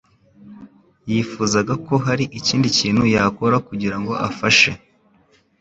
[1.11, 4.71] yifuzaga ko hari ikindi kintu yakora kugirango afashe.